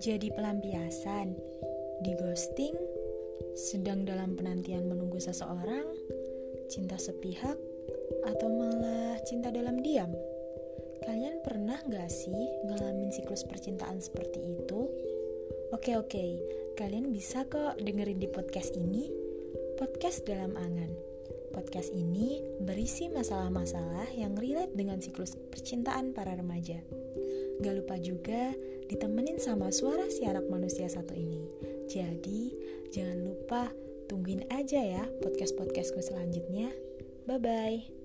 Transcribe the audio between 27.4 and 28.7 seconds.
Gak lupa juga